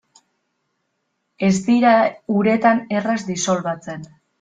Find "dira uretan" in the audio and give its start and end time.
1.69-2.85